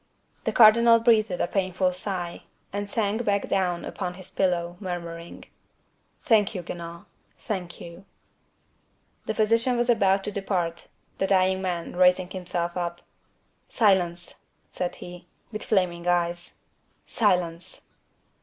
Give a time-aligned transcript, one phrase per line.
[0.45, 5.45] The cardinal breathed a painful sigh, and sank back down upon his pillow, murmuring,
[6.21, 7.05] "Thank you, Guenaud,
[7.37, 8.05] thank you!"
[9.27, 10.87] The physician was about to depart;
[11.19, 13.01] the dying man, raising himself up:
[13.69, 14.41] "Silence!"
[14.71, 16.61] said he, with flaming eyes,
[17.05, 17.89] "silence!"